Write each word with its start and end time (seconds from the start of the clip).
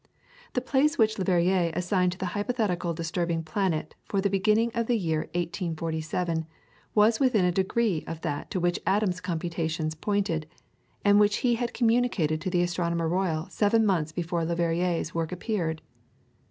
The 0.53 0.61
place 0.65 0.97
which 0.97 1.19
Le 1.19 1.23
Verrier 1.25 1.71
assigned 1.75 2.13
to 2.13 2.17
the 2.17 2.33
hypothetical 2.33 2.91
disturbing 2.91 3.43
planet 3.43 3.93
for 4.05 4.19
the 4.19 4.31
beginning 4.31 4.71
of 4.73 4.87
the 4.87 4.97
year 4.97 5.27
1847, 5.35 6.47
was 6.95 7.19
within 7.19 7.45
a 7.45 7.51
degree 7.51 8.03
of 8.07 8.21
that 8.21 8.49
to 8.49 8.59
which 8.59 8.79
Adams's 8.87 9.21
computations 9.21 9.93
pointed, 9.93 10.47
and 11.05 11.19
which 11.19 11.37
he 11.45 11.53
had 11.53 11.75
communicated 11.75 12.41
to 12.41 12.49
the 12.49 12.63
Astronomer 12.63 13.07
Royal 13.07 13.47
seven 13.51 13.85
months 13.85 14.11
before 14.11 14.43
Le 14.43 14.55
Verrier's 14.55 15.13
work 15.13 15.31
appeared. 15.31 15.83